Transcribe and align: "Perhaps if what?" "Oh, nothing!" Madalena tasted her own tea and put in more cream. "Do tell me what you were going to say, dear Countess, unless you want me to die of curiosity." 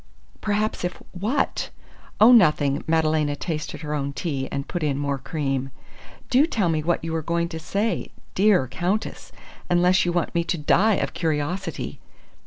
"Perhaps 0.41 0.83
if 0.83 0.99
what?" 1.11 1.69
"Oh, 2.19 2.31
nothing!" 2.31 2.83
Madalena 2.87 3.35
tasted 3.35 3.81
her 3.81 3.93
own 3.93 4.13
tea 4.13 4.49
and 4.51 4.67
put 4.67 4.81
in 4.81 4.97
more 4.97 5.19
cream. 5.19 5.69
"Do 6.31 6.47
tell 6.47 6.69
me 6.69 6.81
what 6.81 7.03
you 7.03 7.13
were 7.13 7.21
going 7.21 7.49
to 7.49 7.59
say, 7.59 8.09
dear 8.33 8.67
Countess, 8.67 9.31
unless 9.69 10.03
you 10.03 10.11
want 10.11 10.33
me 10.33 10.43
to 10.43 10.57
die 10.57 10.95
of 10.95 11.13
curiosity." 11.13 11.99